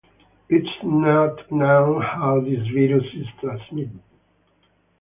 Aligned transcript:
It 0.49 0.63
is 0.63 0.69
not 0.83 1.51
known 1.51 2.01
how 2.01 2.39
this 2.41 2.65
virus 2.73 3.05
is 3.15 3.27
transmitted. 3.39 4.01